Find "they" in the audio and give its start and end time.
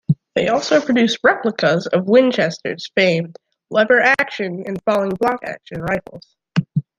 0.33-0.47